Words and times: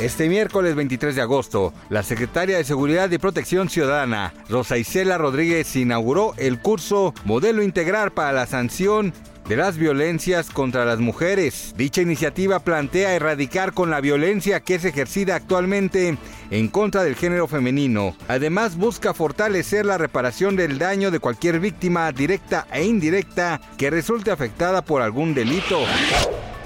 Este 0.00 0.28
miércoles 0.28 0.76
23 0.76 1.16
de 1.16 1.22
agosto, 1.22 1.74
la 1.88 2.04
secretaria 2.04 2.56
de 2.56 2.62
Seguridad 2.62 3.10
y 3.10 3.18
Protección 3.18 3.68
Ciudadana, 3.68 4.32
Rosa 4.48 4.78
Isela 4.78 5.18
Rodríguez, 5.18 5.74
inauguró 5.74 6.34
el 6.36 6.60
curso 6.60 7.14
Modelo 7.24 7.64
Integral 7.64 8.12
para 8.12 8.32
la 8.32 8.46
Sanción 8.46 9.12
de 9.48 9.56
las 9.56 9.76
violencias 9.76 10.50
contra 10.50 10.84
las 10.84 11.00
mujeres. 11.00 11.74
Dicha 11.76 12.00
iniciativa 12.00 12.60
plantea 12.60 13.16
erradicar 13.16 13.72
con 13.72 13.90
la 13.90 14.00
violencia 14.00 14.60
que 14.60 14.76
es 14.76 14.84
ejercida 14.84 15.34
actualmente 15.34 16.16
en 16.52 16.68
contra 16.68 17.02
del 17.02 17.16
género 17.16 17.48
femenino. 17.48 18.14
Además 18.28 18.76
busca 18.76 19.14
fortalecer 19.14 19.84
la 19.84 19.98
reparación 19.98 20.54
del 20.54 20.78
daño 20.78 21.10
de 21.10 21.18
cualquier 21.18 21.58
víctima 21.58 22.12
directa 22.12 22.68
e 22.70 22.84
indirecta 22.84 23.60
que 23.76 23.90
resulte 23.90 24.30
afectada 24.30 24.80
por 24.80 25.02
algún 25.02 25.34
delito. 25.34 25.80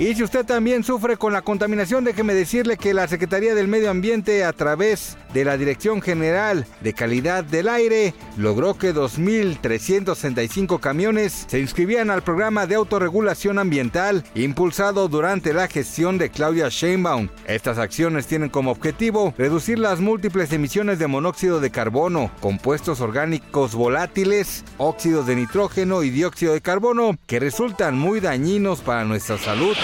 Y 0.03 0.17
si 0.17 0.25
usted 0.25 0.45
también 0.45 0.83
sufre 0.83 1.17
con 1.17 1.33
la 1.33 1.42
contaminación, 1.42 2.03
déjeme 2.03 2.34
decirle 2.34 2.77
que 2.77 2.92
la 2.92 3.06
Secretaría 3.06 3.55
del 3.55 3.69
Medio 3.69 3.89
Ambiente 3.89 4.42
a 4.42 4.53
través 4.53 5.17
de 5.33 5.45
la 5.45 5.56
Dirección 5.56 6.03
General 6.03 6.67
de 6.81 6.92
Calidad 6.92 7.45
del 7.45 7.69
Aire 7.69 8.12
logró 8.36 8.77
que 8.77 8.92
2.365 8.92 10.80
camiones 10.80 11.45
se 11.47 11.61
inscribían 11.61 12.11
al 12.11 12.23
programa 12.23 12.67
de 12.67 12.75
autorregulación 12.75 13.61
ambiental 13.61 14.25
impulsado 14.34 15.06
durante 15.06 15.55
la 15.55 15.69
gestión 15.69 16.19
de 16.19 16.30
Claudia 16.30 16.69
Sheinbaum. 16.69 17.28
Estas 17.47 17.78
acciones 17.78 18.27
tienen 18.27 18.48
como 18.48 18.73
objetivo 18.73 19.33
reducir 19.39 19.78
las 19.78 20.00
múltiples 20.00 20.53
emisiones 20.53 20.98
de 20.98 21.06
monóxido 21.06 21.61
de 21.61 21.70
carbono, 21.70 22.33
compuestos 22.41 23.00
orgánicos 23.00 23.77
volátiles, 23.77 24.64
óxidos 24.78 25.28
de 25.28 25.36
nitrógeno 25.36 26.03
y 26.03 26.11
dióxido 26.11 26.55
de 26.55 26.61
carbono 26.61 27.17
que 27.28 27.39
resultan 27.39 27.97
muy 27.97 28.19
dañinos 28.19 28.80
para 28.80 29.05
nuestra 29.05 29.39
salud. 29.39 29.77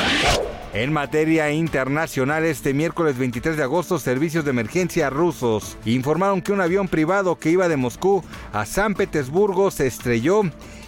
En 0.75 0.93
materia 0.93 1.51
internacional, 1.51 2.45
este 2.45 2.75
miércoles 2.75 3.19
23 3.19 3.57
de 3.57 3.63
agosto, 3.63 3.99
servicios 3.99 4.45
de 4.45 4.51
emergencia 4.51 5.11
rusos 5.11 5.77
informaron 5.85 6.43
que 6.43 6.53
un 6.53 6.61
avión 6.61 6.89
privado 6.89 7.37
que 7.37 7.51
iba 7.51 7.69
de 7.69 7.77
Moscú 7.77 8.23
a 8.53 8.67
San 8.67 8.95
Petersburgo 8.95 9.71
se 9.71 9.87
estrelló 9.87 10.43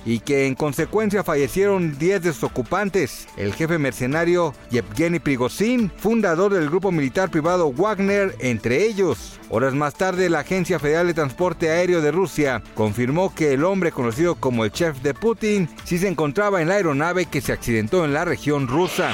y 0.04 0.20
que 0.20 0.46
en 0.46 0.54
consecuencia 0.54 1.24
fallecieron 1.24 1.98
10 1.98 2.22
de 2.22 2.32
sus 2.32 2.44
ocupantes. 2.44 3.26
El 3.36 3.54
jefe 3.54 3.78
mercenario 3.78 4.54
Yevgeny 4.70 5.18
Prigozhin, 5.18 5.90
fundador 5.96 6.52
del 6.52 6.68
grupo 6.68 6.92
militar 6.92 7.30
privado 7.30 7.72
Wagner, 7.72 8.34
entre 8.40 8.84
ellos. 8.84 9.38
Horas 9.48 9.74
más 9.74 9.94
tarde, 9.94 10.30
la 10.30 10.40
Agencia 10.40 10.78
Federal 10.78 11.06
de 11.06 11.14
Transporte 11.14 11.70
Aéreo 11.70 12.00
de 12.00 12.12
Rusia 12.12 12.62
confirmó 12.74 13.34
que 13.34 13.52
el 13.52 13.64
hombre 13.64 13.92
conocido 13.92 14.36
como 14.36 14.64
el 14.64 14.72
chef 14.72 15.00
de 15.02 15.14
Putin 15.14 15.68
sí 15.84 15.98
se 15.98 16.08
encontraba 16.08 16.62
en 16.62 16.68
la 16.68 16.74
aeronave 16.74 17.26
que 17.26 17.40
se 17.40 17.52
accidentó 17.52 18.04
en 18.04 18.12
la 18.12 18.24
región 18.24 18.68
rusa. 18.68 19.12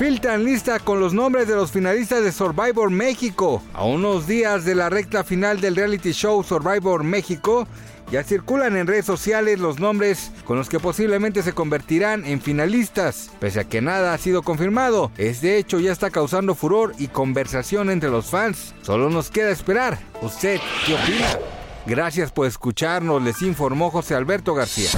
Filtran 0.00 0.44
lista 0.44 0.78
con 0.78 0.98
los 0.98 1.12
nombres 1.12 1.46
de 1.46 1.54
los 1.54 1.72
finalistas 1.72 2.24
de 2.24 2.32
Survivor 2.32 2.90
México. 2.90 3.62
A 3.74 3.84
unos 3.84 4.26
días 4.26 4.64
de 4.64 4.74
la 4.74 4.88
recta 4.88 5.24
final 5.24 5.60
del 5.60 5.76
reality 5.76 6.12
show 6.12 6.42
Survivor 6.42 7.04
México, 7.04 7.68
ya 8.10 8.24
circulan 8.24 8.76
en 8.76 8.86
redes 8.86 9.04
sociales 9.04 9.58
los 9.58 9.78
nombres 9.78 10.30
con 10.44 10.56
los 10.56 10.68
que 10.68 10.80
posiblemente 10.80 11.42
se 11.42 11.52
convertirán 11.52 12.24
en 12.24 12.40
finalistas, 12.40 13.30
pese 13.38 13.60
a 13.60 13.64
que 13.64 13.80
nada 13.80 14.12
ha 14.12 14.18
sido 14.18 14.42
confirmado. 14.42 15.10
Es 15.16 15.40
de 15.40 15.58
hecho 15.58 15.80
ya 15.80 15.92
está 15.92 16.10
causando 16.10 16.54
furor 16.54 16.94
y 16.98 17.08
conversación 17.08 17.90
entre 17.90 18.10
los 18.10 18.26
fans. 18.26 18.74
Solo 18.82 19.10
nos 19.10 19.30
queda 19.30 19.50
esperar. 19.50 19.98
¿Usted 20.22 20.60
qué 20.86 20.94
opina? 20.94 21.38
Gracias 21.86 22.30
por 22.30 22.46
escucharnos, 22.46 23.22
les 23.22 23.42
informó 23.42 23.90
José 23.90 24.14
Alberto 24.14 24.54
García. 24.54 24.90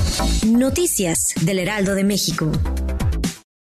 Noticias 0.47 1.33
del 1.43 1.61
Heraldo 1.61 1.95
de 1.95 2.05
México. 2.05 2.51